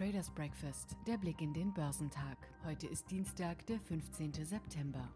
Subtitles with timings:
[0.00, 2.38] Traders Breakfast, der Blick in den Börsentag.
[2.64, 4.32] Heute ist Dienstag, der 15.
[4.32, 5.06] September.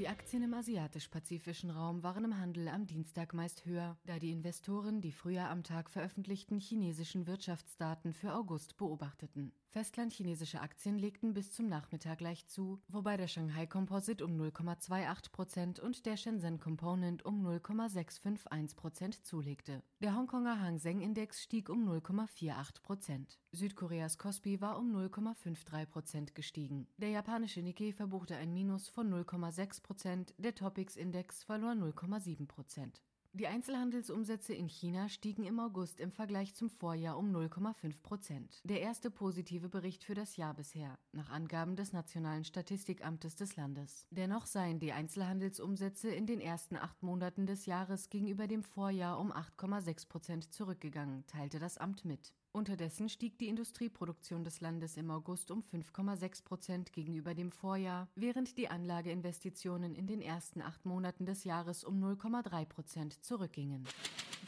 [0.00, 5.02] Die Aktien im asiatisch-pazifischen Raum waren im Handel am Dienstag meist höher, da die Investoren
[5.02, 9.52] die früher am Tag veröffentlichten chinesischen Wirtschaftsdaten für August beobachteten.
[9.68, 15.80] Festlandchinesische Aktien legten bis zum Nachmittag leicht zu, wobei der Shanghai Composite um 0,28 Prozent
[15.80, 19.82] und der Shenzhen Component um 0,651 Prozent zulegte.
[20.00, 23.38] Der Hongkonger Hang Seng Index stieg um 0,48 Prozent.
[23.52, 26.86] Südkoreas Kospi war um 0,53 Prozent gestiegen.
[26.98, 33.02] Der japanische Nikkei verbuchte ein Minus von 0,6 Prozent, der Topix Index verlor 0,7 Prozent.
[33.32, 38.60] Die Einzelhandelsumsätze in China stiegen im August im Vergleich zum Vorjahr um 0,5 Prozent.
[38.64, 44.08] Der erste positive Bericht für das Jahr bisher, nach Angaben des Nationalen Statistikamtes des Landes.
[44.10, 49.30] Dennoch seien die Einzelhandelsumsätze in den ersten acht Monaten des Jahres gegenüber dem Vorjahr um
[49.30, 52.32] 8,6 Prozent zurückgegangen, teilte das Amt mit.
[52.52, 58.58] Unterdessen stieg die Industrieproduktion des Landes im August um 5,6 Prozent gegenüber dem Vorjahr, während
[58.58, 63.86] die Anlageinvestitionen in den ersten acht Monaten des Jahres um 0,3 Prozent zurückgingen.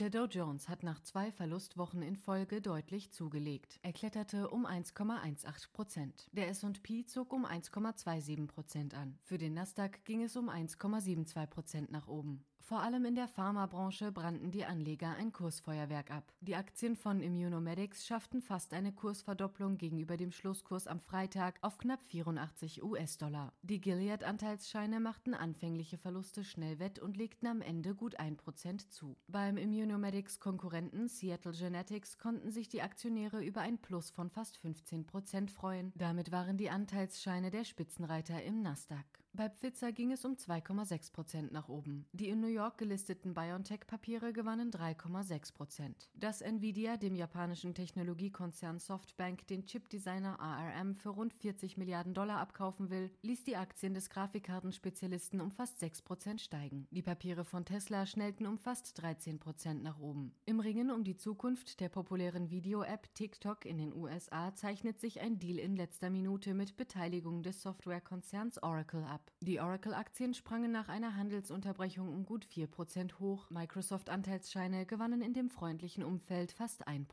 [0.00, 3.78] Der Dow Jones hat nach zwei Verlustwochen in Folge deutlich zugelegt.
[3.82, 6.28] Er kletterte um 1,18 Prozent.
[6.32, 9.16] Der S&P zog um 1,27 Prozent an.
[9.22, 12.42] Für den Nasdaq ging es um 1,72 Prozent nach oben.
[12.62, 16.32] Vor allem in der Pharmabranche brannten die Anleger ein Kursfeuerwerk ab.
[16.40, 22.04] Die Aktien von Immunomedics schafften fast eine Kursverdopplung gegenüber dem Schlusskurs am Freitag auf knapp
[22.04, 23.52] 84 US-Dollar.
[23.62, 29.16] Die Gilead-Anteilsscheine machten anfängliche Verluste schnell wett und legten am Ende gut 1% zu.
[29.26, 35.50] Beim Immunomedics Konkurrenten Seattle Genetics konnten sich die Aktionäre über ein Plus von fast 15%
[35.50, 35.92] freuen.
[35.96, 39.21] Damit waren die Anteilsscheine der Spitzenreiter im Nasdaq.
[39.34, 42.04] Bei Pfizer ging es um 2,6% nach oben.
[42.12, 46.10] Die in New York gelisteten BioNTech-Papiere gewannen 3,6 Prozent.
[46.14, 52.90] Dass Nvidia dem japanischen Technologiekonzern Softbank den Chipdesigner ARM für rund 40 Milliarden Dollar abkaufen
[52.90, 56.86] will, ließ die Aktien des Grafikkartenspezialisten um fast 6 Prozent steigen.
[56.90, 60.34] Die Papiere von Tesla schnellten um fast 13 Prozent nach oben.
[60.44, 65.38] Im Ringen um die Zukunft der populären Video-App TikTok in den USA zeichnet sich ein
[65.38, 69.21] Deal in letzter Minute mit Beteiligung des Softwarekonzerns Oracle ab.
[69.40, 73.50] Die Oracle-Aktien sprangen nach einer Handelsunterbrechung um gut gut 4% hoch.
[73.50, 77.06] Microsoft-Anteilsscheine gewannen in dem freundlichen Umfeld fast 1%.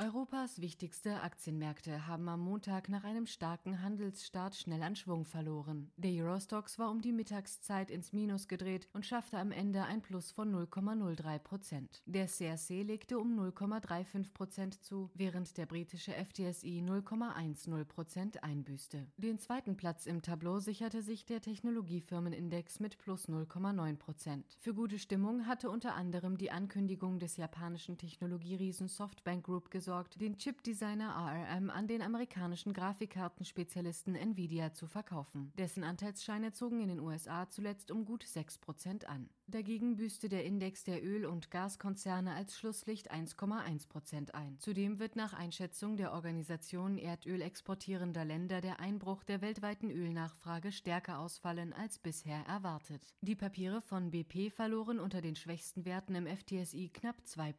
[0.00, 5.88] Europas wichtigste Aktienmärkte haben am Montag nach einem starken Handelsstart schnell an Schwung verloren.
[5.96, 10.32] Der Eurostox war um die Mittagszeit ins Minus gedreht und schaffte am Ende ein Plus
[10.32, 12.02] von 0,03 Prozent.
[12.06, 19.06] Der CRC legte um 0,35 Prozent zu, während der britische FTSI 0,10 Prozent einbüßte.
[19.16, 24.56] Den zweiten Platz im Tableau sicherte sich der Technologiefirmenindex mit plus 0,9 Prozent.
[24.58, 30.18] Für gute Stimmung hatte unter anderem die Ankündigung des japanischen Technologieriesen Softbank Group gesorgt, gesorgt,
[30.18, 35.52] den Chipdesigner ARM an den amerikanischen Grafikkartenspezialisten Nvidia zu verkaufen.
[35.58, 39.28] Dessen Anteilsscheine zogen in den USA zuletzt um gut 6% an.
[39.46, 44.58] Dagegen büßte der Index der Öl- und Gaskonzerne als Schlusslicht 1,1% ein.
[44.58, 51.18] Zudem wird nach Einschätzung der Organisation Erdöl exportierender Länder der Einbruch der weltweiten Ölnachfrage stärker
[51.18, 53.02] ausfallen als bisher erwartet.
[53.20, 57.52] Die Papiere von BP verloren unter den schwächsten Werten im FTSI knapp 2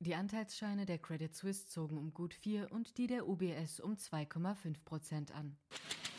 [0.00, 5.32] Die Anteilsscheine der Credit Suisse zogen um gut 4 und die der UBS um 2,5%
[5.32, 5.56] an.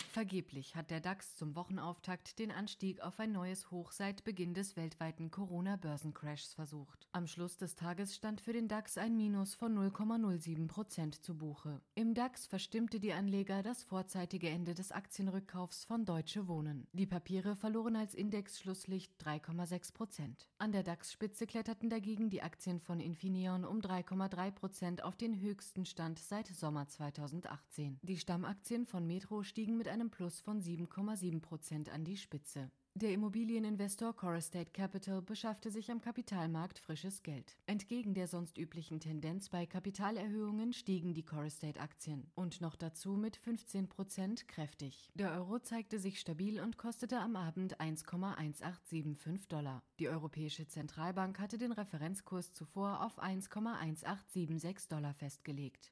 [0.09, 4.75] Vergeblich hat der DAX zum Wochenauftakt den Anstieg auf ein neues Hoch seit Beginn des
[4.75, 7.07] weltweiten Corona-Börsencrashs versucht.
[7.11, 11.79] Am Schluss des Tages stand für den DAX ein Minus von 0,07 Prozent zu Buche.
[11.93, 16.87] Im DAX verstimmte die Anleger das vorzeitige Ende des Aktienrückkaufs von Deutsche Wohnen.
[16.93, 20.47] Die Papiere verloren als Indexschlusslicht 3,6 Prozent.
[20.57, 25.85] An der DAX-Spitze kletterten dagegen die Aktien von Infineon um 3,3 Prozent auf den höchsten
[25.85, 27.99] Stand seit Sommer 2018.
[28.01, 32.71] Die Stammaktien von Metro stiegen mit einem Plus von 7,7 Prozent an die Spitze.
[33.01, 37.55] Der Immobilieninvestor Corestate Capital beschaffte sich am Kapitalmarkt frisches Geld.
[37.65, 43.87] Entgegen der sonst üblichen Tendenz bei Kapitalerhöhungen stiegen die Corestate-Aktien und noch dazu mit 15
[43.87, 45.09] Prozent kräftig.
[45.15, 49.81] Der Euro zeigte sich stabil und kostete am Abend 1,1875 Dollar.
[50.01, 55.89] Die Europäische Zentralbank hatte den Referenzkurs zuvor auf 1,1876 Dollar festgelegt.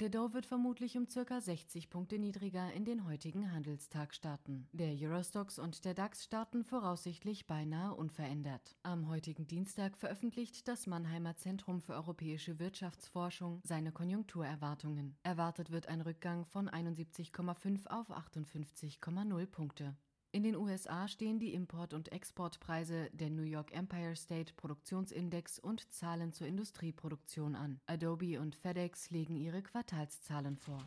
[0.00, 4.66] Der Dow wird vermutlich um circa 60 Punkte niedriger in den heutigen Handelstag starten.
[4.72, 8.76] Der Eurostox und der DAX starten voraussichtlich beinahe unverändert.
[8.84, 15.16] Am heutigen Dienstag veröffentlicht das Mannheimer Zentrum für europäische Wirtschaftsforschung seine Konjunkturerwartungen.
[15.24, 19.96] Erwartet wird ein Rückgang von 71,5 auf 58,0 Punkte.
[20.30, 25.90] In den USA stehen die Import- und Exportpreise, der New York Empire State Produktionsindex und
[25.90, 27.80] Zahlen zur Industrieproduktion an.
[27.86, 30.78] Adobe und FedEx legen ihre Quartalszahlen vor.